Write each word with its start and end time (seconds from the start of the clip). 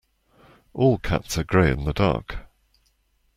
All 0.73 0.97
cats 0.97 1.37
are 1.37 1.43
grey 1.43 1.69
in 1.69 1.85
the 1.85 1.93
dark. 1.93 2.47